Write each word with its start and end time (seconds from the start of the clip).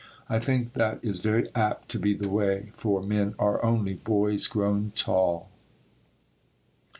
I 0.27 0.39
think 0.39 0.73
that 0.73 0.99
is 1.03 1.19
very 1.19 1.53
apt 1.53 1.89
to 1.89 1.99
be 1.99 2.15
the 2.15 2.27
way 2.27 2.71
for 2.73 3.03
"men 3.03 3.35
are 3.37 3.63
only 3.63 3.93
boys 3.93 4.47
grown 4.47 4.91
tall." 4.95 5.51